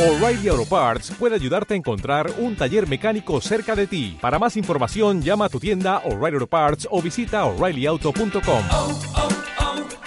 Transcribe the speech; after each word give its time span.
O'Reilly 0.00 0.48
Auto 0.48 0.64
Parts 0.64 1.10
puede 1.18 1.34
ayudarte 1.34 1.74
a 1.74 1.76
encontrar 1.76 2.30
un 2.38 2.56
taller 2.56 2.88
mecánico 2.88 3.38
cerca 3.42 3.76
de 3.76 3.86
ti. 3.86 4.16
Para 4.18 4.38
más 4.38 4.56
información, 4.56 5.20
llama 5.20 5.44
a 5.44 5.48
tu 5.50 5.60
tienda 5.60 5.98
O'Reilly 6.06 6.36
Auto 6.36 6.46
Parts 6.46 6.88
o 6.90 7.02
visita 7.02 7.44
oreillyauto.com. 7.44 8.62
oh, 8.72 8.98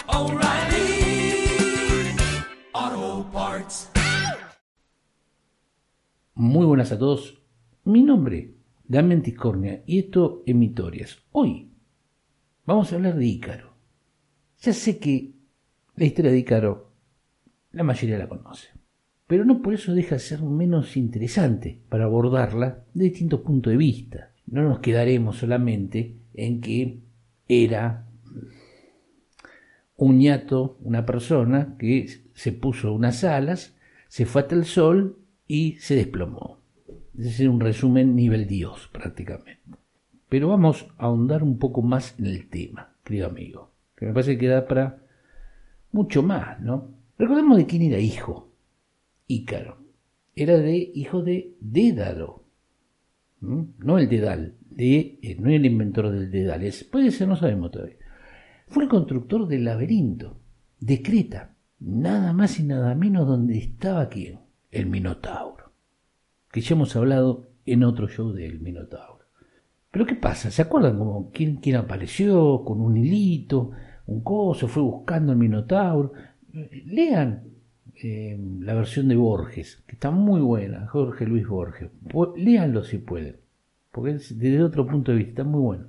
oh, 0.08 0.24
O'Reilly 0.24 1.46
Auto 2.72 3.30
Parts. 3.30 3.92
Muy 6.34 6.66
buenas 6.66 6.90
a 6.90 6.98
todos. 6.98 7.40
Mi 7.84 8.02
nombre, 8.02 8.52
Damián 8.88 9.22
Tiscornia, 9.22 9.84
y 9.86 10.00
esto 10.00 10.42
es 10.44 10.56
Mitorias. 10.56 11.18
Hoy 11.30 11.70
vamos 12.66 12.90
a 12.90 12.96
hablar 12.96 13.14
de 13.14 13.26
Ícaro. 13.26 13.76
Ya 14.60 14.72
sé 14.72 14.98
que 14.98 15.36
la 15.94 16.04
historia 16.04 16.32
de 16.32 16.38
Ícaro 16.38 16.90
la 17.70 17.84
mayoría 17.84 18.18
la 18.18 18.28
conoce, 18.28 18.70
pero 19.34 19.44
no 19.44 19.62
por 19.62 19.74
eso 19.74 19.92
deja 19.92 20.14
de 20.14 20.20
ser 20.20 20.42
menos 20.42 20.96
interesante 20.96 21.80
para 21.88 22.04
abordarla 22.04 22.84
de 22.94 23.06
distintos 23.06 23.40
puntos 23.40 23.72
de 23.72 23.76
vista. 23.76 24.30
No 24.46 24.62
nos 24.62 24.78
quedaremos 24.78 25.38
solamente 25.38 26.14
en 26.34 26.60
que 26.60 27.00
era 27.48 28.06
un 29.96 30.18
ñato, 30.18 30.78
una 30.82 31.04
persona 31.04 31.74
que 31.80 32.06
se 32.32 32.52
puso 32.52 32.92
unas 32.92 33.24
alas, 33.24 33.74
se 34.06 34.24
fue 34.24 34.42
hasta 34.42 34.54
el 34.54 34.66
sol 34.66 35.18
y 35.48 35.78
se 35.80 35.96
desplomó. 35.96 36.60
Es 37.18 37.40
un 37.40 37.58
resumen 37.58 38.14
nivel 38.14 38.46
Dios 38.46 38.88
prácticamente. 38.92 39.58
Pero 40.28 40.46
vamos 40.46 40.86
a 40.96 41.06
ahondar 41.06 41.42
un 41.42 41.58
poco 41.58 41.82
más 41.82 42.14
en 42.20 42.26
el 42.26 42.48
tema, 42.48 42.94
querido 43.02 43.26
amigo, 43.26 43.72
que 43.96 44.06
me 44.06 44.12
parece 44.12 44.38
que 44.38 44.46
da 44.46 44.64
para 44.68 45.02
mucho 45.90 46.22
más, 46.22 46.60
¿no? 46.60 46.94
Recordemos 47.18 47.56
de 47.56 47.66
quién 47.66 47.82
era 47.82 47.98
hijo. 47.98 48.53
Ícaro. 49.26 49.78
Era 50.36 50.58
de 50.58 50.76
hijo 50.94 51.22
de 51.22 51.54
Dédalo. 51.60 52.44
¿Mm? 53.40 53.62
No 53.78 53.98
el 53.98 54.08
Dedal. 54.08 54.54
De, 54.70 55.18
eh, 55.22 55.36
no 55.38 55.50
el 55.50 55.66
inventor 55.66 56.10
del 56.10 56.30
Dedal. 56.30 56.62
Es, 56.64 56.84
puede 56.84 57.10
ser, 57.10 57.28
no 57.28 57.36
sabemos 57.36 57.70
todavía. 57.70 57.96
Fue 58.66 58.84
el 58.84 58.88
constructor 58.88 59.46
del 59.46 59.64
laberinto 59.64 60.40
de 60.80 61.02
Creta. 61.02 61.54
Nada 61.80 62.32
más 62.32 62.58
y 62.58 62.64
nada 62.64 62.94
menos 62.94 63.26
donde 63.26 63.58
estaba 63.58 64.08
quién. 64.08 64.40
El 64.70 64.86
Minotauro. 64.86 65.72
Que 66.50 66.60
ya 66.60 66.74
hemos 66.74 66.96
hablado 66.96 67.50
en 67.66 67.84
otro 67.84 68.08
show 68.08 68.32
del 68.32 68.60
Minotauro. 68.60 69.24
Pero 69.90 70.06
¿qué 70.06 70.16
pasa? 70.16 70.50
¿Se 70.50 70.62
acuerdan 70.62 70.98
como 70.98 71.30
quién, 71.30 71.60
apareció 71.76 72.64
con 72.64 72.80
un 72.80 72.96
hilito, 72.96 73.70
un 74.06 74.22
coso, 74.22 74.66
fue 74.66 74.82
buscando 74.82 75.32
el 75.32 75.38
Minotauro? 75.38 76.12
Lean 76.86 77.44
eh, 78.02 78.38
la 78.60 78.74
versión 78.74 79.08
de 79.08 79.16
Borges, 79.16 79.82
que 79.86 79.92
está 79.92 80.10
muy 80.10 80.40
buena, 80.40 80.86
Jorge 80.88 81.26
Luis 81.26 81.46
Borges. 81.46 81.90
Léanlo 82.36 82.82
si 82.82 82.98
pueden, 82.98 83.36
porque 83.90 84.12
es 84.12 84.38
desde 84.38 84.62
otro 84.62 84.86
punto 84.86 85.12
de 85.12 85.18
vista 85.18 85.30
está 85.30 85.44
muy 85.44 85.60
bueno. 85.60 85.86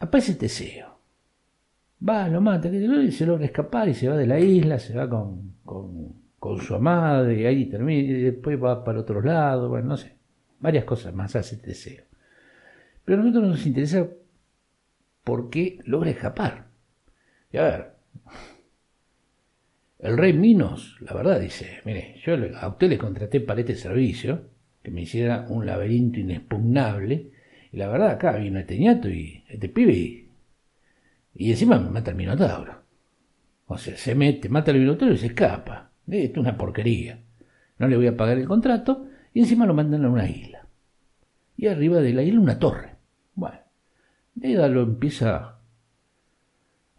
Aparece 0.00 0.34
Teseo. 0.34 0.98
Va, 2.08 2.28
lo 2.28 2.40
mata, 2.40 2.70
que 2.70 3.12
se 3.12 3.26
logra 3.26 3.44
escapar 3.44 3.88
y 3.88 3.94
se 3.94 4.08
va 4.08 4.16
de 4.16 4.26
la 4.26 4.40
isla, 4.40 4.78
se 4.78 4.96
va 4.96 5.08
con, 5.08 5.54
con, 5.64 6.14
con 6.38 6.58
su 6.60 6.74
amada 6.74 7.32
y 7.32 7.46
ahí 7.46 7.66
termina, 7.66 8.02
y 8.02 8.22
después 8.22 8.60
va 8.60 8.82
para 8.82 9.00
otro 9.00 9.22
lado, 9.22 9.68
bueno, 9.68 9.88
no 9.88 9.96
sé. 9.96 10.16
Varias 10.58 10.84
cosas 10.84 11.14
más 11.14 11.36
hace 11.36 11.56
Teseo. 11.56 12.04
Pero 13.04 13.20
a 13.20 13.24
nosotros 13.24 13.50
nos 13.50 13.66
interesa 13.66 14.08
por 15.24 15.50
qué 15.50 15.78
logra 15.84 16.10
escapar. 16.10 16.66
Y 17.52 17.58
a 17.58 17.62
ver, 17.62 17.92
el 20.02 20.18
rey 20.18 20.32
Minos, 20.32 20.96
la 21.00 21.14
verdad, 21.14 21.40
dice, 21.40 21.80
mire, 21.84 22.16
yo 22.24 22.34
a 22.60 22.68
usted 22.68 22.88
le 22.88 22.98
contraté 22.98 23.40
para 23.40 23.60
este 23.60 23.76
servicio, 23.76 24.42
que 24.82 24.90
me 24.90 25.02
hiciera 25.02 25.46
un 25.48 25.64
laberinto 25.64 26.18
inexpugnable, 26.18 27.30
y 27.70 27.76
la 27.76 27.88
verdad, 27.88 28.10
acá 28.10 28.36
vino 28.36 28.58
este 28.58 28.78
ñato 28.78 29.08
y 29.08 29.44
este 29.48 29.68
pibe, 29.68 29.92
y, 29.92 30.28
y 31.36 31.50
encima 31.52 31.78
me 31.78 31.90
mata 31.90 32.10
el 32.10 32.16
Minotauro. 32.16 32.82
O 33.66 33.78
sea, 33.78 33.96
se 33.96 34.14
mete, 34.16 34.48
mata 34.48 34.72
al 34.72 34.78
Minotauro 34.78 35.14
y 35.14 35.18
se 35.18 35.26
escapa. 35.26 35.92
Eh, 36.10 36.24
Esto 36.24 36.40
es 36.40 36.46
una 36.46 36.58
porquería. 36.58 37.20
No 37.78 37.86
le 37.86 37.96
voy 37.96 38.08
a 38.08 38.16
pagar 38.16 38.38
el 38.38 38.48
contrato, 38.48 39.06
y 39.32 39.40
encima 39.40 39.66
lo 39.66 39.74
mandan 39.74 40.04
a 40.04 40.10
una 40.10 40.28
isla. 40.28 40.66
Y 41.56 41.68
arriba 41.68 42.00
de 42.00 42.12
la 42.12 42.24
isla 42.24 42.40
una 42.40 42.58
torre. 42.58 42.96
Bueno, 43.36 43.58
Dédalo 44.34 44.82
empieza 44.82 45.51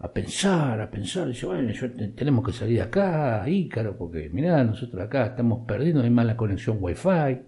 a 0.03 0.11
pensar, 0.11 0.81
a 0.81 0.91
pensar, 0.91 1.27
dice, 1.29 1.45
bueno, 1.45 1.71
yo 1.71 1.89
te- 1.93 2.09
tenemos 2.09 2.45
que 2.45 2.51
salir 2.51 2.81
acá, 2.81 3.47
Ícaro, 3.47 3.97
porque 3.97 4.29
mirá, 4.29 4.61
nosotros 4.63 5.01
acá 5.01 5.27
estamos 5.27 5.65
perdiendo, 5.65 6.01
hay 6.01 6.09
mala 6.09 6.35
conexión 6.35 6.77
wifi. 6.81 7.39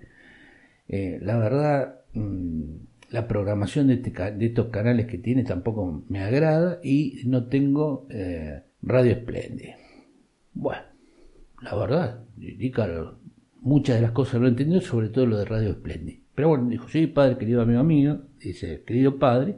Eh, 0.87 1.19
la 1.21 1.37
verdad, 1.37 1.99
mm, 2.13 2.63
la 3.11 3.27
programación 3.27 3.87
de, 3.87 3.95
este 3.95 4.11
de 4.11 4.45
estos 4.45 4.67
canales 4.67 5.05
que 5.05 5.17
tiene 5.17 5.43
tampoco 5.43 6.05
me 6.07 6.19
agrada 6.21 6.79
y 6.81 7.21
no 7.25 7.47
tengo 7.47 8.07
eh, 8.09 8.61
radio 8.81 9.11
espléndida. 9.11 9.75
Bueno, 10.53 10.83
la 11.61 11.75
verdad, 11.75 12.23
Ícaro, 12.37 13.19
muchas 13.59 13.97
de 13.97 14.01
las 14.03 14.11
cosas 14.11 14.39
lo 14.39 14.47
entendió, 14.47 14.79
sobre 14.79 15.09
todo 15.09 15.25
lo 15.25 15.37
de 15.37 15.45
radio 15.45 15.71
espléndida. 15.71 16.19
Pero 16.33 16.49
bueno, 16.49 16.69
dijo, 16.69 16.87
sí, 16.87 17.07
padre, 17.07 17.37
querido 17.37 17.61
amigo 17.61 17.83
mío, 17.83 18.21
dice, 18.39 18.83
querido 18.85 19.19
padre, 19.19 19.57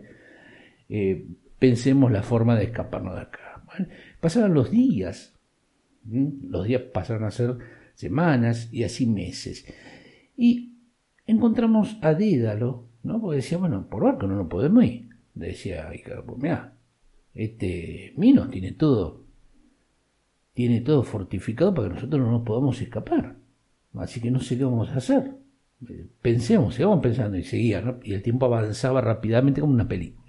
eh, 0.89 1.27
pensemos 1.59 2.11
la 2.11 2.23
forma 2.23 2.55
de 2.55 2.65
escaparnos 2.65 3.15
de 3.15 3.21
acá. 3.21 3.63
Bueno, 3.65 3.87
pasaron 4.19 4.53
los 4.53 4.71
días, 4.71 5.35
los 6.05 6.65
días 6.65 6.81
pasaron 6.93 7.25
a 7.25 7.31
ser 7.31 7.57
semanas 7.95 8.69
y 8.71 8.83
así 8.83 9.05
meses. 9.05 9.65
Y 10.35 10.73
encontramos 11.25 11.97
a 12.01 12.13
Dédalo, 12.13 12.85
¿no? 13.03 13.19
Porque 13.19 13.37
decía, 13.37 13.57
bueno, 13.57 13.87
por 13.89 14.03
barco 14.03 14.27
no 14.27 14.35
nos 14.35 14.47
podemos 14.47 14.83
ir. 14.83 15.09
Decía, 15.33 15.91
este 17.33 18.13
Minos 18.17 18.49
tiene 18.49 18.71
todo, 18.71 19.23
tiene 20.53 20.81
todo 20.81 21.03
fortificado 21.03 21.73
para 21.73 21.87
que 21.87 21.93
nosotros 21.95 22.21
no 22.21 22.31
nos 22.31 22.43
podamos 22.43 22.81
escapar. 22.81 23.35
Así 23.93 24.19
que 24.19 24.31
no 24.31 24.39
sé 24.39 24.57
qué 24.57 24.63
vamos 24.63 24.89
a 24.89 24.95
hacer. 24.95 25.31
Eh, 25.87 26.07
Pensemos, 26.21 26.75
sigamos 26.75 26.99
pensando 27.01 27.37
y 27.37 27.43
seguía, 27.43 27.81
¿no? 27.81 27.99
Y 28.03 28.13
el 28.13 28.23
tiempo 28.23 28.47
avanzaba 28.47 29.01
rápidamente 29.01 29.61
como 29.61 29.73
una 29.73 29.87
película. 29.87 30.26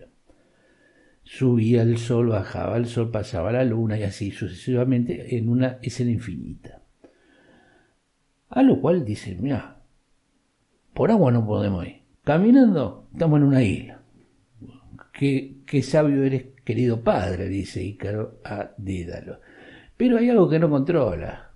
Subía 1.31 1.83
el 1.83 1.99
sol, 1.99 2.28
bajaba 2.28 2.78
el 2.78 2.87
sol, 2.87 3.11
pasaba 3.11 3.53
la 3.53 3.62
luna 3.62 3.99
y 3.99 4.03
así 4.03 4.31
sucesivamente 4.31 5.37
en 5.37 5.50
una 5.50 5.78
escena 5.83 6.11
infinita. 6.11 6.81
A 8.49 8.62
lo 8.62 8.81
cual 8.81 9.05
dice, 9.05 9.37
mira, 9.38 9.83
por 10.94 11.11
agua 11.11 11.31
no 11.31 11.47
podemos 11.47 11.87
ir. 11.87 12.00
Caminando 12.25 13.11
estamos 13.12 13.41
en 13.41 13.47
una 13.47 13.62
isla. 13.62 14.00
Qué, 15.12 15.59
qué 15.67 15.83
sabio 15.83 16.25
eres, 16.25 16.47
querido 16.65 17.03
padre, 17.03 17.50
dice 17.50 17.84
Ícaro 17.84 18.41
a 18.43 18.71
Dédalo. 18.78 19.41
Pero 19.99 20.17
hay 20.17 20.31
algo 20.31 20.49
que 20.49 20.59
no 20.59 20.71
controla. 20.71 21.50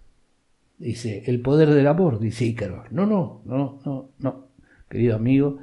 Dice, 0.77 1.23
el 1.27 1.41
poder 1.41 1.71
del 1.71 1.87
amor, 1.87 2.21
dice 2.21 2.45
Ícaro. 2.45 2.85
No, 2.91 3.07
no, 3.07 3.41
no, 3.47 3.81
no, 3.87 4.11
no, 4.19 4.49
querido 4.91 5.17
amigo, 5.17 5.61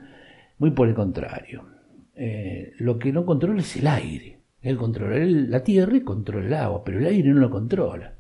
muy 0.58 0.72
por 0.72 0.88
el 0.88 0.96
contrario. 0.96 1.78
Eh, 2.16 2.74
lo 2.80 3.00
que 3.00 3.12
no 3.12 3.25
controla 3.25 3.62
es 3.62 3.78
el 3.78 3.88
aire. 3.88 4.40
Él 4.62 4.78
controla 4.78 5.18
la 5.25 5.64
tierra 5.64 5.96
y 5.96 6.02
controla 6.02 6.46
el 6.46 6.53
agua, 6.53 6.84
pero 6.84 7.00
el 7.00 7.06
aire 7.06 7.30
no 7.30 7.40
lo 7.40 7.50
controla. 7.50 8.16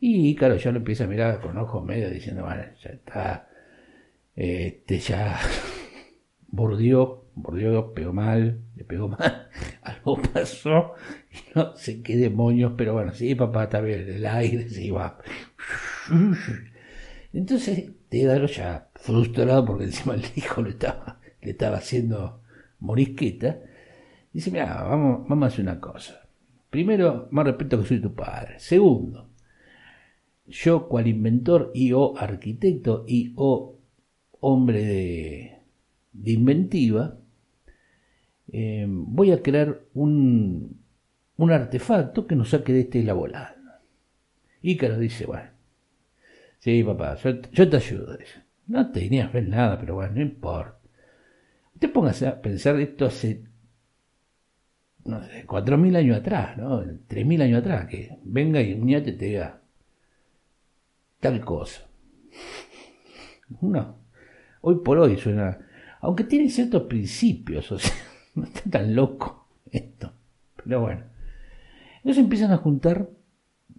Y 0.00 0.28
Ícaro 0.28 0.56
ya 0.56 0.72
lo 0.72 0.78
empieza 0.78 1.04
a 1.04 1.06
mirar 1.06 1.40
con 1.40 1.56
ojos 1.56 1.84
medio 1.84 2.10
diciendo, 2.10 2.42
bueno, 2.42 2.62
ya 2.82 2.90
está, 2.90 3.48
este 4.36 4.98
ya 4.98 5.38
bordeó, 6.48 7.24
bordeó, 7.34 7.94
pegó 7.94 8.12
mal, 8.12 8.60
le 8.76 8.84
pegó 8.84 9.08
mal, 9.08 9.48
algo 9.82 10.20
pasó, 10.20 10.92
y 11.30 11.58
no 11.58 11.74
sé 11.76 12.02
qué 12.02 12.16
demonios, 12.16 12.74
pero 12.76 12.92
bueno, 12.92 13.14
sí, 13.14 13.34
papá, 13.34 13.64
está 13.64 13.80
bien, 13.80 14.06
el 14.06 14.26
aire 14.26 14.68
se 14.68 14.84
iba. 14.84 15.18
Entonces, 17.32 17.90
Dédalo 18.14 18.46
ya 18.46 18.90
frustrado 18.94 19.64
porque 19.64 19.86
encima 19.86 20.14
el 20.14 20.22
hijo 20.36 20.62
le 20.62 20.70
estaba, 20.70 21.18
le 21.42 21.50
estaba 21.50 21.78
haciendo 21.78 22.43
morisqueta, 22.84 23.60
dice, 24.32 24.50
mira, 24.50 24.82
vamos, 24.82 25.28
vamos 25.28 25.44
a 25.44 25.48
hacer 25.48 25.64
una 25.64 25.80
cosa. 25.80 26.28
Primero, 26.70 27.28
más 27.30 27.46
respeto 27.46 27.80
que 27.80 27.86
soy 27.86 28.00
tu 28.00 28.14
padre. 28.14 28.58
Segundo, 28.58 29.30
yo 30.46 30.88
cual 30.88 31.06
inventor 31.06 31.70
y 31.74 31.92
o 31.92 32.16
arquitecto 32.18 33.04
y 33.06 33.32
o 33.36 33.78
hombre 34.40 34.84
de, 34.84 35.58
de 36.12 36.32
inventiva, 36.32 37.16
eh, 38.52 38.86
voy 38.88 39.32
a 39.32 39.42
crear 39.42 39.80
un, 39.94 40.80
un 41.36 41.50
artefacto 41.50 42.26
que 42.26 42.36
nos 42.36 42.50
saque 42.50 42.72
de 42.72 42.80
este 42.80 43.12
volada. 43.12 43.80
Ícaro 44.62 44.98
dice, 44.98 45.26
bueno, 45.26 45.50
sí, 46.58 46.82
papá, 46.84 47.16
yo, 47.16 47.40
yo 47.52 47.68
te 47.68 47.76
ayudo. 47.76 48.16
Dice. 48.16 48.44
No 48.66 48.90
tenías 48.90 49.32
ver 49.32 49.48
nada, 49.48 49.78
pero 49.78 49.94
bueno, 49.96 50.14
no 50.14 50.22
importa. 50.22 50.73
Te 51.78 51.88
pongas 51.88 52.22
a 52.22 52.40
pensar 52.40 52.78
esto 52.80 53.06
hace, 53.06 53.44
no 55.04 55.22
sé, 55.24 55.44
cuatro 55.46 55.76
mil 55.76 55.96
años 55.96 56.18
atrás, 56.18 56.56
¿no? 56.56 56.82
Tres 57.06 57.26
mil 57.26 57.42
años 57.42 57.60
atrás, 57.60 57.86
que 57.86 58.18
venga 58.24 58.62
y 58.62 58.74
un 58.74 58.86
ñate 58.86 59.12
te 59.12 59.24
diga, 59.26 59.60
tal 61.20 61.44
cosa. 61.44 61.86
No, 63.60 63.98
hoy 64.62 64.76
por 64.76 64.98
hoy 64.98 65.16
suena, 65.16 65.58
aunque 66.00 66.24
tiene 66.24 66.48
ciertos 66.48 66.82
principios, 66.82 67.70
o 67.72 67.78
sea, 67.78 67.92
no 68.34 68.44
está 68.44 68.62
tan 68.70 68.94
loco 68.94 69.48
esto, 69.70 70.12
pero 70.62 70.80
bueno. 70.80 71.02
Entonces 71.96 72.22
empiezan 72.22 72.52
a 72.52 72.58
juntar, 72.58 73.08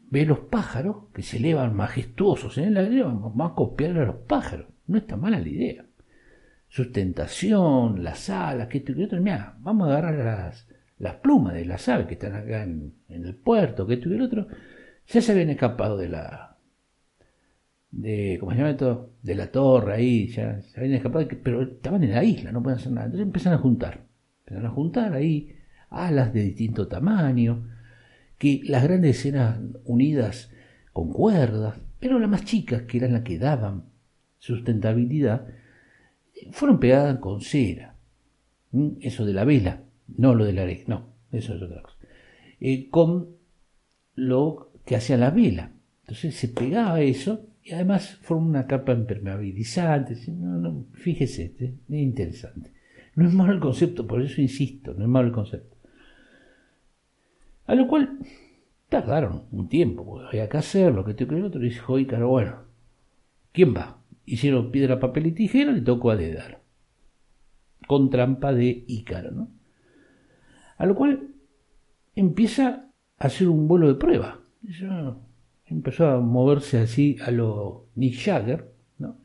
ve 0.09 0.25
los 0.25 0.39
pájaros 0.39 1.07
que 1.13 1.21
se 1.21 1.38
elevan 1.38 1.75
majestuosos 1.75 2.57
en 2.57 2.65
el 2.65 2.77
aire, 2.77 3.03
vamos 3.03 3.51
a 3.51 3.56
copiar 3.56 3.97
a 3.97 4.06
los 4.06 4.15
pájaros, 4.15 4.68
no 4.88 4.97
está 4.97 5.15
mala 5.15 5.39
la 5.39 5.47
idea. 5.47 5.86
Sustentación, 6.67 8.03
las 8.03 8.29
alas, 8.29 8.67
que 8.67 8.79
esto 8.79 8.91
y 8.91 8.95
que 8.95 9.03
otro, 9.06 9.21
mira, 9.21 9.56
vamos 9.59 9.88
a 9.88 9.91
agarrar 9.91 10.15
las, 10.15 10.67
las 11.00 11.15
plumas 11.15 11.53
de 11.53 11.65
las 11.65 11.88
aves 11.88 12.07
que 12.07 12.13
están 12.15 12.35
acá 12.35 12.63
en, 12.63 12.94
en 13.09 13.25
el 13.25 13.35
puerto, 13.35 13.88
que 13.88 13.95
esto 13.95 14.09
y 14.09 14.15
el 14.15 14.21
otro, 14.21 14.47
ya 15.07 15.21
se 15.21 15.31
habían 15.31 15.50
escapado 15.50 15.97
de 15.97 16.09
la, 16.09 16.56
de, 17.95 18.38
¿cómo 18.39 18.51
se 18.51 18.57
llama? 18.57 19.07
De 19.21 19.35
la 19.35 19.51
torre 19.51 19.94
ahí, 19.94 20.27
ya 20.27 20.62
se 20.62 20.79
habían 20.79 20.95
escapado, 20.95 21.27
pero 21.44 21.62
estaban 21.63 22.03
en 22.03 22.12
la 22.12 22.23
isla, 22.23 22.51
no 22.51 22.62
pueden 22.62 22.79
hacer 22.79 22.91
nada. 22.91 23.06
Entonces 23.06 23.25
empiezan 23.25 23.53
a 23.53 23.57
juntar, 23.57 24.06
empiezan 24.39 24.65
a 24.65 24.69
juntar 24.69 25.13
ahí 25.13 25.56
alas 25.89 26.33
de 26.33 26.44
distinto 26.44 26.88
tamaño, 26.88 27.69
que 28.38 28.61
las 28.65 28.83
grandes 28.83 29.18
escenas 29.18 29.59
unidas 29.85 30.51
con 30.91 31.11
cuerdas, 31.11 31.79
pero 32.00 32.19
las 32.19 32.29
más 32.29 32.44
chicas, 32.44 32.83
que 32.83 32.97
eran 32.97 33.13
las 33.13 33.21
que 33.21 33.39
daban 33.39 33.85
sustentabilidad, 34.39 35.47
fueron 36.51 36.79
pegadas 36.79 37.19
con 37.19 37.41
cera. 37.41 37.95
Eso 38.99 39.25
de 39.25 39.33
la 39.33 39.45
vela, 39.45 39.83
no 40.17 40.35
lo 40.35 40.45
de 40.45 40.53
la 40.53 40.65
no, 40.87 41.13
eso 41.31 41.55
es 41.55 41.61
otra 41.61 41.81
cosa. 41.81 41.97
Eh, 42.59 42.89
con 42.89 43.35
lo 44.15 44.71
que 44.85 44.95
hacía 44.95 45.17
la 45.17 45.31
vela. 45.31 45.71
Entonces 46.01 46.35
se 46.35 46.49
pegaba 46.49 47.01
eso 47.01 47.47
y 47.63 47.71
además 47.71 48.17
forma 48.21 48.47
una 48.47 48.67
capa 48.67 48.93
impermeabilizante. 48.93 50.15
No, 50.27 50.57
no, 50.57 50.85
fíjese, 50.93 51.55
es 51.59 51.73
interesante. 51.89 52.73
No 53.15 53.27
es 53.27 53.33
malo 53.33 53.53
el 53.53 53.59
concepto, 53.59 54.05
por 54.05 54.21
eso 54.21 54.41
insisto, 54.41 54.93
no 54.93 55.03
es 55.03 55.09
malo 55.09 55.27
el 55.27 55.33
concepto. 55.33 55.75
A 57.65 57.75
lo 57.75 57.87
cual 57.87 58.19
tardaron 58.89 59.45
un 59.51 59.67
tiempo, 59.67 60.05
porque 60.05 60.27
había 60.27 60.49
que 60.49 60.57
hacerlo, 60.57 61.03
que 61.03 61.13
te 61.13 61.25
creo 61.25 61.47
otro, 61.47 61.63
y 61.63 61.69
dijo 61.69 61.97
bueno, 62.27 62.57
¿quién 63.51 63.73
va? 63.75 63.99
Hicieron 64.25 64.72
piedra, 64.72 65.00
papel 65.00 65.27
y 65.27 65.31
tijera, 65.31 65.72
le 65.72 65.81
tocó 65.81 66.12
a 66.12 66.16
Dedar. 66.16 66.62
Con 67.88 68.10
trampa 68.10 68.54
de 68.54 68.83
Ícaro, 68.88 69.31
¿no? 69.31 69.50
A 70.77 70.86
lo 70.86 70.95
cual 70.95 71.30
empieza 72.16 72.89
a 73.18 73.27
hacer 73.27 73.48
un 73.48 73.68
vuelo 73.68 73.88
de 73.88 73.95
prueba. 73.95 74.39
Dice, 74.62 74.88
empezó 75.66 76.07
a 76.07 76.19
moverse 76.19 76.80
así 76.80 77.18
a 77.24 77.31
lo 77.31 77.88
Nick 77.95 78.16
Jagger, 78.19 78.72
¿no? 78.98 79.18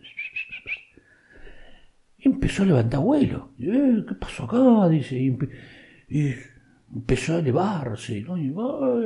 Empezó 2.19 2.63
a 2.65 2.67
levantar 2.67 3.01
vuelo. 3.01 3.51
Eh, 3.59 4.05
¿Qué 4.07 4.15
pasó 4.15 4.45
acá? 4.45 4.89
Dice, 4.91 5.19
y, 5.19 6.35
empezó 6.95 7.37
a 7.37 7.39
elevarse, 7.39 8.21
¿no? 8.23 8.37
Y 8.37 8.53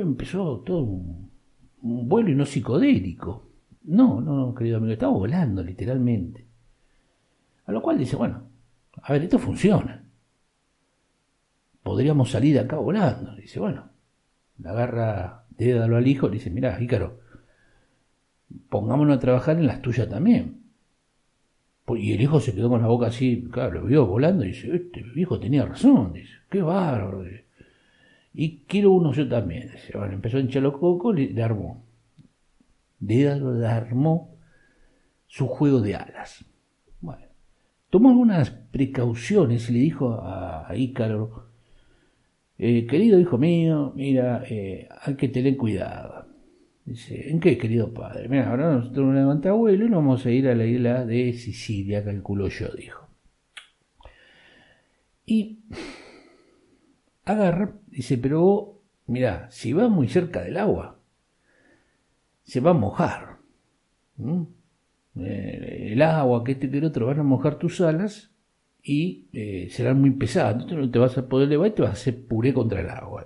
empezó 0.01 0.59
todo 0.65 0.81
un, 0.81 1.29
vuelo 1.81 2.29
y 2.29 2.35
no 2.35 2.45
psicodélico. 2.45 3.44
No, 3.87 4.19
no, 4.19 4.35
no, 4.35 4.55
querido 4.55 4.77
amigo, 4.77 4.93
estaba 4.93 5.13
volando 5.13 5.63
literalmente. 5.63 6.45
A 7.65 7.71
lo 7.71 7.81
cual 7.81 7.97
dice, 7.97 8.15
bueno, 8.15 8.43
a 9.01 9.13
ver, 9.13 9.23
esto 9.23 9.39
funciona. 9.39 10.03
Podríamos 11.83 12.31
salir 12.31 12.59
acá 12.59 12.77
volando. 12.77 13.35
Dice, 13.35 13.59
bueno, 13.59 13.89
la 14.59 14.71
agarra, 14.71 15.43
dédalo 15.49 15.97
al 15.97 16.07
hijo, 16.07 16.27
le 16.27 16.35
dice, 16.35 16.49
mira, 16.49 16.81
Ícaro, 16.81 17.19
pongámonos 18.69 19.17
a 19.17 19.19
trabajar 19.19 19.57
en 19.57 19.67
las 19.67 19.81
tuyas 19.81 20.09
también. 20.09 20.61
Pues, 21.85 22.01
y 22.01 22.13
el 22.13 22.21
hijo 22.21 22.39
se 22.39 22.55
quedó 22.55 22.69
con 22.69 22.81
la 22.81 22.87
boca 22.87 23.07
así, 23.07 23.47
claro, 23.51 23.81
lo 23.81 23.85
vio 23.85 24.07
volando 24.07 24.43
y 24.43 24.49
dice, 24.49 24.75
este 24.75 25.03
viejo 25.03 25.39
tenía 25.39 25.65
razón, 25.65 26.13
dice, 26.13 26.33
qué 26.49 26.61
bárbaro. 26.61 27.23
Y 28.33 28.57
quiero 28.67 28.91
uno 28.91 29.13
yo 29.13 29.29
también. 29.29 29.71
Dice, 29.71 29.97
bueno, 29.97 30.13
empezó 30.13 30.37
a 30.37 30.39
hinchar 30.39 30.63
los 30.63 30.77
cocos 30.77 31.17
y 31.19 31.27
le 31.27 31.43
armó. 31.43 31.84
Le 32.99 33.29
armó 33.29 34.35
su 35.27 35.47
juego 35.47 35.81
de 35.81 35.95
alas. 35.95 36.45
Bueno, 37.01 37.25
tomó 37.89 38.09
algunas 38.09 38.49
precauciones 38.51 39.69
y 39.69 39.73
le 39.73 39.79
dijo 39.79 40.13
a, 40.21 40.71
Ícaro, 40.75 41.49
eh, 42.57 42.85
querido 42.87 43.19
hijo 43.19 43.37
mío, 43.37 43.91
mira, 43.95 44.43
eh, 44.49 44.87
hay 45.01 45.15
que 45.15 45.27
tener 45.27 45.57
cuidado. 45.57 46.25
Dice, 46.85 47.31
¿en 47.31 47.39
qué, 47.39 47.57
querido 47.57 47.93
padre? 47.93 48.29
Mira, 48.29 48.49
ahora 48.49 48.71
nosotros 48.75 49.07
nos 49.07 49.15
levantamos 49.15 49.59
vuelo 49.59 49.85
y 49.85 49.89
nos 49.89 49.97
vamos 49.97 50.25
a 50.25 50.31
ir 50.31 50.47
a 50.47 50.55
la 50.55 50.65
isla 50.65 51.03
de 51.03 51.33
Sicilia, 51.33 52.03
calculo 52.03 52.47
yo, 52.47 52.67
dijo. 52.77 53.09
Y 55.25 55.63
agarra, 57.25 57.73
dice, 57.87 58.19
pero 58.19 58.83
mira, 59.07 59.49
si 59.49 59.73
va 59.73 59.89
muy 59.89 60.07
cerca 60.07 60.41
del 60.41 60.57
agua, 60.57 60.94
se 62.45 62.59
va 62.61 62.71
a 62.71 62.73
mojar. 62.73 63.37
Eh, 65.19 65.89
el 65.91 66.01
agua, 66.01 66.43
que 66.43 66.53
este 66.53 66.69
que 66.69 66.77
el 66.77 66.85
otro, 66.85 67.07
van 67.07 67.19
a 67.19 67.23
mojar 67.23 67.57
tus 67.57 67.81
alas 67.81 68.31
y 68.81 69.27
eh, 69.33 69.67
serán 69.71 69.99
muy 69.99 70.11
pesadas. 70.11 70.53
Entonces 70.53 70.77
no 70.77 70.91
te 70.91 70.99
vas 70.99 71.17
a 71.17 71.27
poder 71.27 71.47
elevar 71.47 71.69
y 71.69 71.71
te 71.71 71.81
vas 71.81 71.91
a 71.91 71.93
hacer 71.93 72.25
puré 72.25 72.53
contra 72.53 72.81
el 72.81 72.89
agua. 72.89 73.25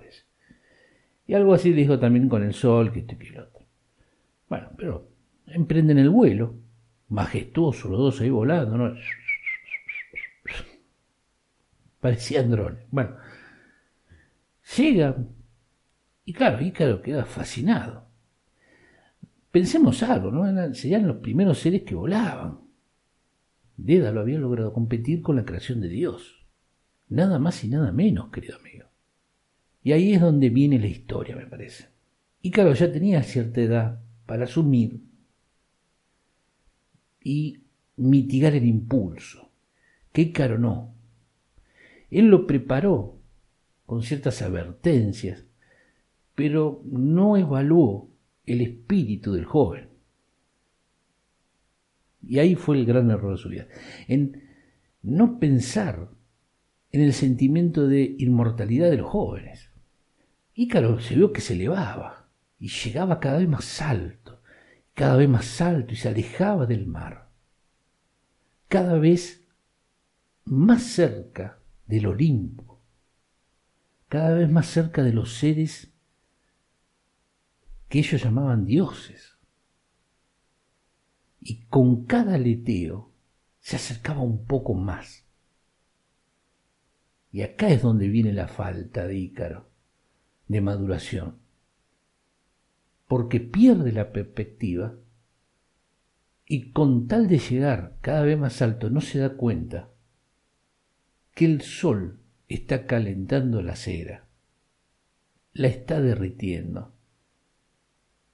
Y 1.27 1.33
algo 1.33 1.54
así 1.54 1.71
dijo 1.74 2.00
también 2.00 2.27
con 2.27 2.44
el 2.44 2.54
sol, 2.54 2.92
que 2.92 3.00
esto 3.00 3.13
y 3.13 3.18
que 3.18 3.30
lo 3.31 3.44
otro. 3.44 3.66
Bueno, 4.48 4.69
pero 4.77 5.07
emprenden 5.48 6.00
el 6.00 6.10
vuelo, 6.10 6.56
majestuoso 7.10 7.89
los 7.89 8.00
dos 8.00 8.22
ahí 8.22 8.30
volando, 8.30 8.77
¿no? 8.77 8.95
Parecían 12.00 12.50
drones. 12.50 12.86
Bueno, 12.89 13.18
llegan 14.77 15.30
y 16.25 16.33
claro, 16.33 16.63
Ícaro 16.63 17.01
queda 17.01 17.25
fascinado. 17.25 18.08
Pensemos 19.51 20.04
algo, 20.04 20.31
¿no? 20.31 20.74
serían 20.75 21.07
los 21.07 21.18
primeros 21.18 21.60
seres 21.60 21.84
que 21.84 21.96
volaban. 21.96 22.60
Dédalo 23.78 24.22
había 24.22 24.38
logrado 24.38 24.74
competir 24.74 25.22
con 25.22 25.36
la 25.36 25.46
creación 25.46 25.81
de 25.81 25.90
Dios. 25.90 26.46
Nada 27.07 27.40
más 27.40 27.63
y 27.63 27.69
nada 27.69 27.92
menos, 27.92 28.30
querido 28.30 28.57
amigo. 28.57 28.86
Y 29.81 29.94
ahí 29.94 30.13
es 30.13 30.22
donde 30.22 30.50
viene 30.50 30.78
la 30.78 30.88
historia, 30.88 31.36
me 31.36 31.48
parece. 31.48 31.88
Y 32.42 32.51
claro, 32.51 32.74
ya 32.74 32.92
tenía 32.92 33.24
cierta 33.24 33.62
edad 33.62 34.01
para 34.25 34.44
asumir 34.44 35.01
y 37.24 37.63
mitigar 37.96 38.53
el 38.53 38.65
impulso. 38.65 39.50
Qué 40.12 40.32
caro 40.32 40.58
no. 40.58 40.94
Él 42.12 42.27
lo 42.27 42.46
preparó 42.48 43.20
con 43.86 44.03
ciertas 44.03 44.41
advertencias, 44.41 45.46
pero 46.36 46.82
no 46.86 47.38
evaluó 47.38 48.10
el 48.50 48.62
espíritu 48.62 49.34
del 49.34 49.46
joven. 49.46 49.89
Y 52.22 52.39
ahí 52.39 52.56
fue 52.56 52.77
el 52.77 52.86
gran 52.86 53.10
error 53.12 53.32
de 53.32 53.41
su 53.41 53.50
vida. 53.50 53.68
En 54.08 54.44
no 55.01 55.39
pensar 55.39 56.10
en 56.91 57.01
el 57.01 57.13
sentimiento 57.13 57.88
de 57.88 58.15
inmortalidad 58.18 58.89
de 58.89 58.98
los 58.98 59.10
jóvenes. 59.10 59.70
Ícaro 60.53 61.00
se 61.00 61.15
vio 61.15 61.32
que 61.32 61.41
se 61.41 61.53
elevaba 61.53 62.27
y 62.58 62.68
llegaba 62.68 63.20
cada 63.20 63.38
vez 63.38 63.48
más 63.48 63.82
alto, 63.82 64.41
cada 64.94 65.15
vez 65.15 65.29
más 65.29 65.62
alto 65.62 65.94
y 65.94 65.98
se 65.98 66.10
alejaba 66.10 66.65
del 66.65 66.86
mar, 66.88 67.29
cada 68.68 68.98
vez 68.98 69.48
más 70.44 70.84
cerca 70.84 71.60
del 71.88 72.08
Olimpo, 72.08 72.82
cada 74.10 74.34
vez 74.34 74.50
más 74.50 74.68
cerca 74.68 75.03
de 75.03 75.13
los 75.13 75.36
seres 75.36 75.94
que 77.89 78.00
ellos 78.00 78.24
llamaban 78.24 78.65
dioses. 78.65 79.38
Y 81.41 81.65
con 81.65 82.05
cada 82.05 82.36
aleteo 82.36 83.12
se 83.60 83.75
acercaba 83.75 84.22
un 84.22 84.46
poco 84.46 84.75
más. 84.75 85.25
Y 87.31 87.41
acá 87.41 87.69
es 87.69 87.81
donde 87.81 88.08
viene 88.08 88.34
la 88.34 88.48
falta 88.48 89.05
de 89.05 89.17
Ícaro 89.17 89.69
de 90.48 90.62
maduración, 90.62 91.38
porque 93.08 93.39
pierde 93.39 93.91
la 93.91 94.12
perspectiva 94.12 94.96
y 96.48 96.72
con 96.72 97.08
tal 97.08 97.27
de 97.27 97.38
llegar 97.38 97.98
cada 98.01 98.24
vez 98.24 98.38
más 98.38 98.60
alto 98.63 98.89
no 98.89 99.00
se 99.00 99.19
da 99.19 99.38
cuenta 99.38 99.91
que 101.36 101.46
el 101.46 101.62
sol 101.62 102.19
está 102.48 102.88
calentando 102.88 103.62
la 103.62 103.75
cera, 103.75 104.25
la 105.53 105.67
está 105.67 106.01
derritiendo 106.01 106.96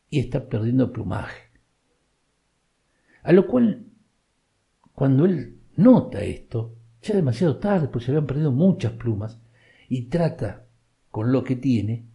y 0.09 0.19
está 0.19 0.47
perdiendo 0.47 0.91
plumaje. 0.91 1.49
A 3.23 3.31
lo 3.31 3.47
cual, 3.47 3.85
cuando 4.93 5.25
él 5.25 5.59
nota 5.75 6.21
esto, 6.23 6.75
ya 7.01 7.15
demasiado 7.15 7.57
tarde, 7.57 7.87
pues 7.87 8.05
se 8.05 8.11
habían 8.11 8.27
perdido 8.27 8.51
muchas 8.51 8.93
plumas, 8.93 9.39
y 9.89 10.03
trata 10.03 10.65
con 11.11 11.31
lo 11.31 11.43
que 11.43 11.55
tiene, 11.55 12.05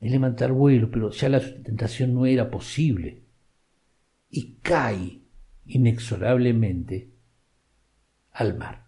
de 0.00 0.10
levantar 0.10 0.52
vuelo, 0.52 0.90
pero 0.90 1.10
ya 1.10 1.28
la 1.28 1.40
sustentación 1.40 2.14
no 2.14 2.26
era 2.26 2.50
posible. 2.50 3.22
y 4.30 4.54
cae 4.62 5.20
inexorablemente 5.66 7.10
al 8.32 8.56
mar, 8.56 8.86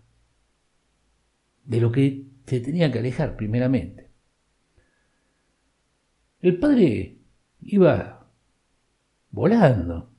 de 1.64 1.80
lo 1.80 1.90
que 1.90 2.26
se 2.46 2.60
tenía 2.60 2.90
que 2.92 3.00
alejar 3.00 3.36
primeramente. 3.36 4.10
El 6.40 6.58
padre 6.58 7.18
iba 7.60 8.21
volando 9.32 10.10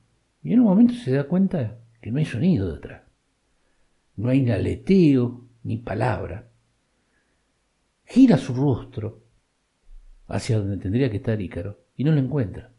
y 0.42 0.52
en 0.52 0.60
un 0.60 0.66
momento 0.66 0.94
se 0.94 1.12
da 1.12 1.24
cuenta 1.24 1.78
que 2.02 2.10
no 2.10 2.18
hay 2.18 2.26
sonido 2.26 2.74
detrás. 2.74 3.02
No 4.16 4.28
hay 4.28 4.48
aleteo 4.50 5.46
ni 5.62 5.78
palabra. 5.78 6.50
Gira 8.04 8.36
su 8.36 8.54
rostro 8.54 9.22
hacia 10.28 10.58
donde 10.58 10.76
tendría 10.76 11.10
que 11.10 11.16
estar 11.16 11.40
Ícaro 11.40 11.80
y 11.96 12.04
no 12.04 12.12
lo 12.12 12.18
encuentra. 12.18 12.70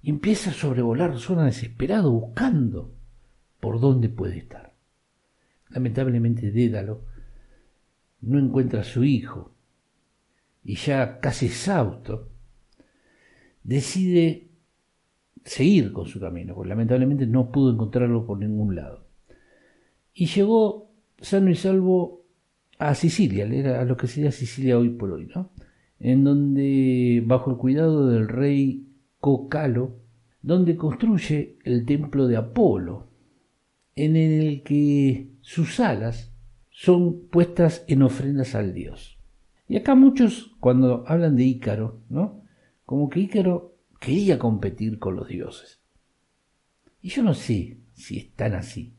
Y 0.00 0.10
empieza 0.10 0.50
a 0.50 0.54
sobrevolar 0.54 1.18
zona 1.18 1.44
desesperado 1.44 2.12
buscando 2.12 2.94
por 3.60 3.80
dónde 3.80 4.08
puede 4.08 4.38
estar. 4.38 4.72
Lamentablemente 5.70 6.50
Dédalo 6.50 7.04
no 8.20 8.38
encuentra 8.38 8.82
a 8.82 8.84
su 8.84 9.04
hijo 9.04 9.54
y 10.64 10.76
ya 10.76 11.18
casi 11.18 11.46
exhausto 11.46 12.28
decide 13.64 14.51
seguir 15.44 15.92
con 15.92 16.06
su 16.06 16.20
camino, 16.20 16.54
porque 16.54 16.68
lamentablemente 16.68 17.26
no 17.26 17.50
pudo 17.50 17.72
encontrarlo 17.72 18.26
por 18.26 18.38
ningún 18.38 18.76
lado. 18.76 19.06
Y 20.14 20.26
llegó 20.26 20.90
sano 21.20 21.50
y 21.50 21.54
salvo 21.54 22.24
a 22.78 22.94
Sicilia, 22.94 23.44
a 23.80 23.84
lo 23.84 23.96
que 23.96 24.06
sería 24.06 24.32
Sicilia 24.32 24.78
hoy 24.78 24.90
por 24.90 25.12
hoy, 25.12 25.28
¿no? 25.34 25.50
En 25.98 26.24
donde, 26.24 27.22
bajo 27.24 27.50
el 27.50 27.56
cuidado 27.56 28.08
del 28.08 28.28
rey 28.28 28.88
Cocalo, 29.20 29.96
donde 30.42 30.76
construye 30.76 31.58
el 31.64 31.86
templo 31.86 32.26
de 32.26 32.36
Apolo, 32.36 33.06
en 33.94 34.16
el 34.16 34.62
que 34.62 35.28
sus 35.42 35.78
alas 35.78 36.32
son 36.70 37.28
puestas 37.28 37.84
en 37.86 38.02
ofrendas 38.02 38.54
al 38.54 38.74
dios. 38.74 39.18
Y 39.68 39.76
acá 39.76 39.94
muchos, 39.94 40.56
cuando 40.58 41.04
hablan 41.06 41.36
de 41.36 41.44
Ícaro, 41.44 42.00
¿no? 42.08 42.42
Como 42.84 43.08
que 43.08 43.20
Ícaro 43.20 43.71
quería 44.02 44.38
competir 44.38 44.98
con 44.98 45.14
los 45.14 45.28
dioses. 45.28 45.80
Y 47.00 47.08
yo 47.08 47.22
no 47.22 47.34
sé 47.34 47.78
si 47.94 48.18
es 48.18 48.32
tan 48.32 48.54
así. 48.54 48.92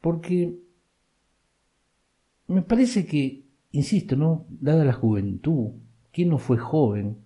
Porque 0.00 0.56
me 2.48 2.62
parece 2.62 3.06
que, 3.06 3.44
insisto, 3.72 4.16
¿no? 4.16 4.46
Dada 4.48 4.84
la 4.84 4.94
juventud, 4.94 5.72
¿quién 6.12 6.30
no 6.30 6.38
fue 6.38 6.56
joven? 6.56 7.18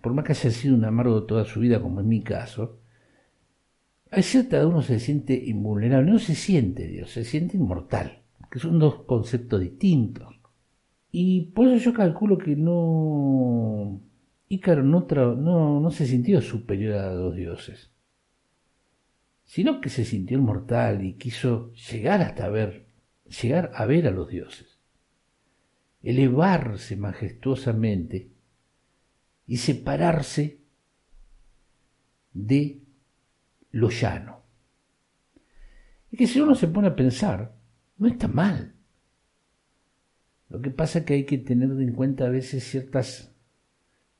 Por 0.00 0.14
más 0.14 0.24
que 0.24 0.32
haya 0.32 0.50
sido 0.50 0.74
un 0.74 0.84
amargo 0.84 1.24
toda 1.24 1.44
su 1.44 1.60
vida, 1.60 1.82
como 1.82 2.00
en 2.00 2.08
mi 2.08 2.22
caso, 2.22 2.78
hay 4.10 4.22
cierta 4.22 4.56
edad 4.56 4.68
uno 4.68 4.80
se 4.80 5.00
siente 5.00 5.34
invulnerable, 5.34 6.10
no 6.10 6.18
se 6.18 6.34
siente 6.34 6.86
Dios, 6.86 7.10
se 7.10 7.24
siente 7.24 7.58
inmortal, 7.58 8.22
que 8.50 8.58
son 8.58 8.78
dos 8.78 9.02
conceptos 9.02 9.60
distintos. 9.60 10.34
Y 11.12 11.42
por 11.46 11.68
eso 11.68 11.90
yo 11.90 11.92
calculo 11.92 12.38
que 12.38 12.56
no. 12.56 14.00
Ícaro 14.48 14.82
no, 14.82 15.06
no, 15.80 15.90
se 15.90 16.06
sintió 16.06 16.40
superior 16.40 16.98
a 16.98 17.12
los 17.12 17.34
dioses, 17.34 17.90
sino 19.44 19.80
que 19.80 19.88
se 19.88 20.04
sintió 20.04 20.38
inmortal 20.38 21.04
y 21.04 21.14
quiso 21.14 21.72
llegar 21.72 22.22
hasta 22.22 22.48
ver, 22.48 22.86
llegar 23.42 23.72
a 23.74 23.86
ver 23.86 24.06
a 24.06 24.10
los 24.10 24.28
dioses, 24.28 24.78
elevarse 26.02 26.96
majestuosamente 26.96 28.30
y 29.46 29.56
separarse 29.56 30.60
de 32.32 32.82
lo 33.72 33.90
llano. 33.90 34.42
Y 36.10 36.16
que 36.16 36.26
si 36.26 36.40
uno 36.40 36.54
se 36.54 36.68
pone 36.68 36.88
a 36.88 36.96
pensar, 36.96 37.56
no 37.98 38.06
está 38.06 38.28
mal. 38.28 38.74
Lo 40.48 40.60
que 40.60 40.70
pasa 40.70 41.00
es 41.00 41.04
que 41.04 41.14
hay 41.14 41.24
que 41.24 41.38
tener 41.38 41.70
en 41.70 41.92
cuenta 41.92 42.26
a 42.26 42.30
veces 42.30 42.64
ciertas, 42.64 43.34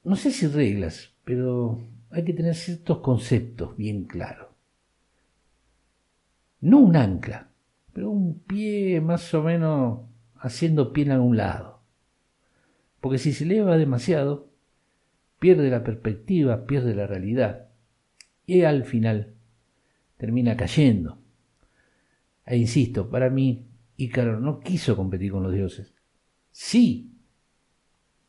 no 0.06 0.14
sé 0.14 0.30
si 0.30 0.46
reglas, 0.46 1.12
pero 1.24 1.80
hay 2.10 2.24
que 2.24 2.32
tener 2.32 2.54
ciertos 2.54 2.98
conceptos 2.98 3.76
bien 3.76 4.04
claros. 4.04 4.46
No 6.60 6.78
un 6.78 6.94
ancla, 6.94 7.50
pero 7.92 8.10
un 8.10 8.38
pie 8.38 9.00
más 9.00 9.34
o 9.34 9.42
menos 9.42 10.02
haciendo 10.36 10.92
pie 10.92 11.06
en 11.06 11.10
algún 11.10 11.36
lado. 11.36 11.80
Porque 13.00 13.18
si 13.18 13.32
se 13.32 13.42
eleva 13.42 13.76
demasiado, 13.76 14.48
pierde 15.40 15.70
la 15.70 15.82
perspectiva, 15.82 16.66
pierde 16.66 16.94
la 16.94 17.08
realidad. 17.08 17.66
Y 18.46 18.62
al 18.62 18.84
final 18.84 19.34
termina 20.18 20.56
cayendo. 20.56 21.18
E 22.46 22.56
insisto, 22.56 23.10
para 23.10 23.28
mí, 23.28 23.66
Ícaro 23.96 24.38
no 24.38 24.60
quiso 24.60 24.94
competir 24.94 25.32
con 25.32 25.42
los 25.42 25.52
dioses. 25.52 25.92
Sí, 26.52 27.15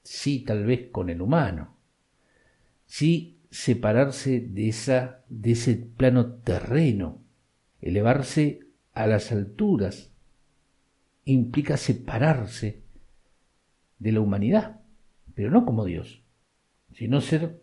sí, 0.08 0.40
tal 0.40 0.66
vez 0.66 0.90
con 0.92 1.10
el 1.10 1.22
humano. 1.22 1.76
Sí, 2.86 3.40
separarse 3.52 4.40
de, 4.40 4.70
esa, 4.70 5.24
de 5.28 5.52
ese 5.52 5.76
plano 5.76 6.36
terreno, 6.36 7.22
elevarse 7.82 8.62
a 8.94 9.06
las 9.06 9.32
alturas, 9.32 10.12
implica 11.26 11.76
separarse 11.76 12.82
de 14.00 14.12
la 14.14 14.22
humanidad, 14.22 14.80
pero 15.36 15.52
no 15.52 15.66
como 15.66 15.84
Dios, 15.84 16.24
sino 16.94 17.20
ser 17.20 17.62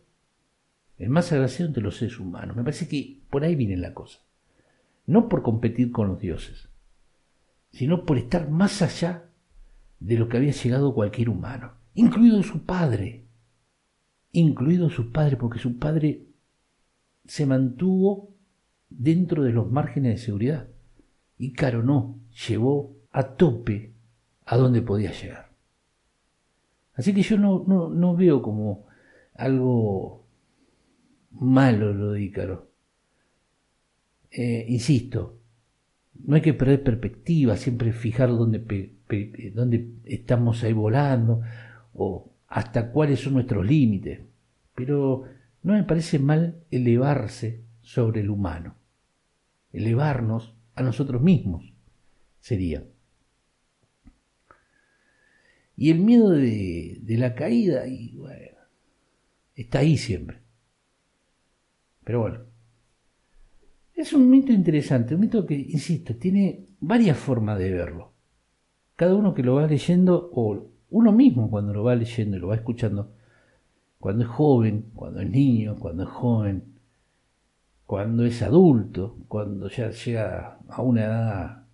el 0.99 1.09
más 1.09 1.33
agraciado 1.33 1.69
entre 1.69 1.83
los 1.83 1.97
seres 1.97 2.21
humanos. 2.21 2.57
Me 2.57 2.63
parece 2.63 2.89
que 2.89 3.21
por 3.31 3.43
ahí 3.43 3.57
viene 3.57 3.79
la 3.79 3.95
cosa. 3.95 4.21
No 5.07 5.29
por 5.29 5.43
competir 5.43 5.91
con 5.93 6.09
los 6.09 6.21
dioses, 6.21 6.69
sino 7.73 8.05
por 8.05 8.19
estar 8.19 8.51
más 8.51 8.83
allá 8.83 9.31
de 9.99 10.19
lo 10.19 10.29
que 10.29 10.37
había 10.37 10.53
llegado 10.53 10.95
cualquier 10.95 11.31
humano, 11.31 11.84
incluido 11.95 12.43
su 12.43 12.65
padre, 12.65 13.25
incluido 14.33 14.91
su 14.91 15.13
padre, 15.13 15.37
porque 15.37 15.59
su 15.59 15.79
padre 15.79 16.27
se 17.25 17.47
mantuvo 17.47 18.35
dentro 18.91 19.43
de 19.43 19.53
los 19.53 19.71
márgenes 19.71 20.15
de 20.15 20.27
seguridad. 20.27 20.69
Y 21.39 21.53
Caro 21.53 21.83
no, 21.83 22.21
llevó 22.49 22.97
a 23.11 23.37
tope 23.37 23.93
a 24.45 24.57
donde 24.57 24.83
podía 24.83 25.13
llegar. 25.13 25.51
Así 26.95 27.13
que 27.13 27.23
yo 27.23 27.39
no, 27.39 27.65
no, 27.67 27.89
no 27.89 28.15
veo 28.15 28.43
como 28.43 28.87
algo 29.35 30.25
malo 31.31 31.93
lo 31.93 32.13
de 32.13 32.23
Ícaro. 32.23 32.71
Eh, 34.31 34.67
insisto, 34.69 35.39
no 36.25 36.37
hay 36.37 36.43
que 36.43 36.55
perder 36.55 36.83
perspectiva, 36.83 37.57
siempre 37.57 37.93
fijar 37.93 38.31
dónde, 38.31 38.95
dónde 39.55 39.91
estamos 40.05 40.63
ahí 40.63 40.73
volando 40.73 41.43
o 41.95 42.31
hasta 42.49 42.91
cuáles 42.91 43.21
son 43.21 43.35
nuestros 43.35 43.65
límites. 43.65 44.21
Pero 44.75 45.25
no 45.63 45.75
me 45.75 45.85
parece 45.85 46.19
mal 46.19 46.63
elevarse 46.71 47.63
sobre 47.81 48.21
el 48.21 48.31
humano, 48.31 48.75
elevarnos 49.73 50.55
a 50.75 50.83
nosotros 50.83 51.23
mismos, 51.23 51.73
sería. 52.41 52.85
Y 55.77 55.91
el 55.91 55.99
miedo 55.99 56.31
de, 56.31 56.99
de 57.01 57.17
la 57.17 57.35
caída, 57.35 57.87
y 57.87 58.15
bueno, 58.17 58.59
está 59.55 59.81
ahí 59.81 59.97
siempre. 59.97 60.39
Pero 62.05 62.21
bueno, 62.21 62.41
es 63.95 64.13
un 64.13 64.29
mito 64.29 64.53
interesante, 64.53 65.15
un 65.15 65.21
mito 65.21 65.47
que, 65.47 65.55
insisto, 65.55 66.17
tiene 66.17 66.67
varias 66.81 67.17
formas 67.17 67.59
de 67.59 67.71
verlo. 67.71 68.13
Cada 68.97 69.15
uno 69.15 69.35
que 69.35 69.43
lo 69.43 69.55
va 69.55 69.67
leyendo, 69.67 70.31
o 70.33 70.69
uno 70.91 71.12
mismo 71.12 71.50
cuando 71.50 71.73
lo 71.73 71.85
va 71.85 71.95
leyendo 71.95 72.37
y 72.37 72.41
lo 72.41 72.49
va 72.49 72.57
escuchando, 72.57 73.12
cuando 73.99 74.25
es 74.25 74.31
joven, 74.31 74.91
cuando 74.95 75.21
es 75.21 75.31
niño, 75.31 75.76
cuando 75.76 76.05
es 76.05 76.09
joven, 76.09 76.75
cuando 77.87 78.25
es 78.25 78.43
adulto, 78.43 79.17
cuando 79.29 79.69
ya 79.69 79.91
llega 79.91 80.59
a 80.69 80.83
una 80.83 81.05
edad, 81.05 81.64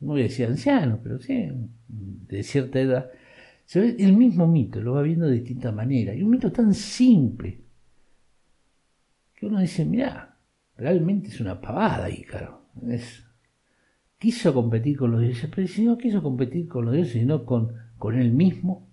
no 0.00 0.08
voy 0.08 0.20
a 0.20 0.24
decir 0.24 0.46
anciano, 0.46 1.00
pero 1.02 1.18
sí, 1.18 1.50
de 1.88 2.42
cierta 2.42 2.80
edad, 2.80 3.10
se 3.64 3.80
ve 3.80 3.96
el 3.98 4.14
mismo 4.14 4.46
mito, 4.46 4.80
lo 4.80 4.94
va 4.94 5.02
viendo 5.02 5.26
de 5.26 5.34
distinta 5.34 5.72
manera. 5.72 6.14
Y 6.14 6.22
un 6.22 6.30
mito 6.30 6.52
tan 6.52 6.74
simple, 6.74 7.60
que 9.34 9.46
uno 9.46 9.60
dice, 9.60 9.84
mira, 9.84 10.36
realmente 10.76 11.28
es 11.28 11.40
una 11.40 11.60
pavada, 11.60 12.10
Ícaro. 12.10 12.62
Es, 12.88 13.24
quiso 14.18 14.52
competir 14.52 14.98
con 14.98 15.12
los 15.12 15.20
dioses, 15.20 15.50
pero 15.54 15.66
si 15.66 15.84
no 15.84 15.96
quiso 15.96 16.22
competir 16.22 16.68
con 16.68 16.84
los 16.84 16.94
dioses, 16.94 17.14
sino 17.14 17.44
con, 17.44 17.72
con 17.98 18.18
él 18.18 18.32
mismo, 18.32 18.88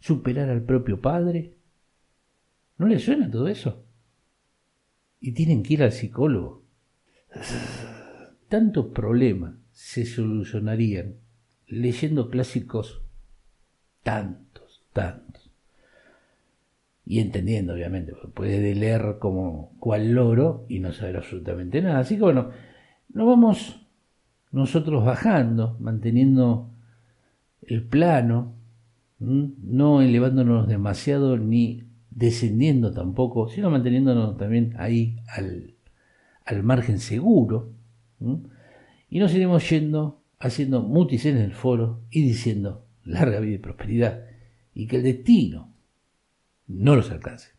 superar 0.00 0.48
al 0.50 0.62
propio 0.62 1.00
padre. 1.00 1.54
¿No 2.78 2.86
le 2.86 2.98
suena 2.98 3.30
todo 3.30 3.48
eso? 3.48 3.84
Y 5.20 5.32
tienen 5.32 5.62
que 5.62 5.74
ir 5.74 5.82
al 5.82 5.92
psicólogo. 5.92 6.62
Tantos 8.48 8.86
problemas 8.86 9.54
se 9.72 10.06
solucionarían 10.06 11.16
leyendo 11.66 12.30
clásicos 12.30 13.02
tantos, 14.02 14.82
tantos. 14.92 15.50
y 17.04 17.20
entendiendo, 17.20 17.72
obviamente, 17.72 18.14
puede 18.34 18.74
leer 18.74 19.16
como 19.18 19.72
cual 19.80 20.12
loro 20.12 20.66
y 20.68 20.78
no 20.78 20.92
saber 20.92 21.16
absolutamente 21.16 21.80
nada. 21.80 22.00
Así 22.00 22.16
que 22.16 22.22
bueno, 22.22 22.50
nos 23.12 23.26
vamos 23.26 23.86
nosotros 24.50 25.04
bajando, 25.04 25.76
manteniendo 25.80 26.70
el 27.62 27.82
plano, 27.84 28.54
no 29.18 30.00
elevándonos 30.00 30.68
demasiado 30.68 31.36
ni 31.36 31.84
descendiendo 32.10 32.92
tampoco, 32.92 33.48
sino 33.48 33.70
manteniéndonos 33.70 34.36
también 34.36 34.74
ahí 34.78 35.16
al, 35.28 35.74
al 36.44 36.62
margen 36.62 36.98
seguro. 36.98 37.72
Y 39.10 39.18
nos 39.18 39.34
iremos 39.34 39.68
yendo, 39.68 40.22
haciendo 40.38 40.82
mutis 40.82 41.26
en 41.26 41.36
el 41.36 41.52
foro 41.52 42.02
y 42.10 42.22
diciendo 42.22 42.86
larga 43.04 43.40
vida 43.40 43.56
y 43.56 43.58
prosperidad 43.58 44.24
y 44.74 44.86
que 44.86 44.96
el 44.96 45.02
destino 45.02 45.72
no 46.66 46.94
los 46.94 47.10
alcance. 47.10 47.57